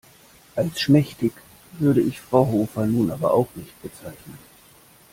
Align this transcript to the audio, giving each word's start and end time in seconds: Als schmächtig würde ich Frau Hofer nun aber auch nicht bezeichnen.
Als 0.55 0.81
schmächtig 0.81 1.31
würde 1.73 2.01
ich 2.01 2.21
Frau 2.21 2.47
Hofer 2.47 2.87
nun 2.87 3.11
aber 3.11 3.35
auch 3.35 3.49
nicht 3.53 3.79
bezeichnen. 3.83 4.39